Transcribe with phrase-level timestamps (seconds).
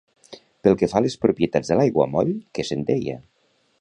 [0.67, 3.19] Pel que fa a les propietats de l'aiguamoll, què se'n deia?